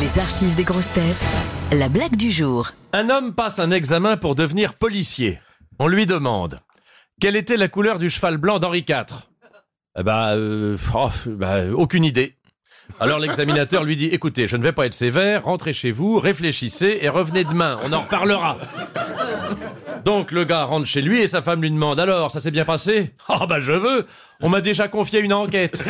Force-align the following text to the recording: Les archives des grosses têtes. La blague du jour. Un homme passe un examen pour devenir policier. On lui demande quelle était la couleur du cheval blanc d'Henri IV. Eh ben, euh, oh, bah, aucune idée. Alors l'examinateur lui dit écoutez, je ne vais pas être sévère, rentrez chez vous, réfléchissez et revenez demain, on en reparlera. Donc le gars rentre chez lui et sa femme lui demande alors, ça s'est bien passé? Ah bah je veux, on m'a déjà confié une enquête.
Les 0.00 0.20
archives 0.20 0.56
des 0.56 0.64
grosses 0.64 0.92
têtes. 0.92 1.24
La 1.72 1.88
blague 1.88 2.16
du 2.16 2.28
jour. 2.28 2.70
Un 2.92 3.10
homme 3.10 3.32
passe 3.32 3.60
un 3.60 3.70
examen 3.70 4.16
pour 4.16 4.34
devenir 4.34 4.74
policier. 4.74 5.38
On 5.78 5.86
lui 5.86 6.04
demande 6.04 6.56
quelle 7.20 7.36
était 7.36 7.56
la 7.56 7.68
couleur 7.68 7.98
du 7.98 8.10
cheval 8.10 8.36
blanc 8.38 8.58
d'Henri 8.58 8.84
IV. 8.88 9.04
Eh 9.96 10.02
ben, 10.02 10.34
euh, 10.36 10.76
oh, 10.94 11.10
bah, 11.26 11.60
aucune 11.72 12.04
idée. 12.04 12.34
Alors 12.98 13.20
l'examinateur 13.20 13.84
lui 13.84 13.94
dit 13.94 14.06
écoutez, 14.06 14.48
je 14.48 14.56
ne 14.56 14.64
vais 14.64 14.72
pas 14.72 14.86
être 14.86 14.94
sévère, 14.94 15.44
rentrez 15.44 15.72
chez 15.72 15.92
vous, 15.92 16.18
réfléchissez 16.18 16.98
et 17.00 17.08
revenez 17.08 17.44
demain, 17.44 17.78
on 17.84 17.92
en 17.92 18.00
reparlera. 18.00 18.58
Donc 20.04 20.32
le 20.32 20.44
gars 20.44 20.64
rentre 20.64 20.86
chez 20.86 21.02
lui 21.02 21.20
et 21.20 21.28
sa 21.28 21.40
femme 21.40 21.62
lui 21.62 21.70
demande 21.70 22.00
alors, 22.00 22.32
ça 22.32 22.40
s'est 22.40 22.50
bien 22.50 22.64
passé? 22.64 23.14
Ah 23.28 23.46
bah 23.46 23.60
je 23.60 23.72
veux, 23.72 24.06
on 24.42 24.48
m'a 24.48 24.60
déjà 24.60 24.88
confié 24.88 25.20
une 25.20 25.32
enquête. 25.32 25.82